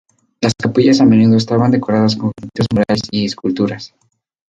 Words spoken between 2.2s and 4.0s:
pinturas murales y esculturas.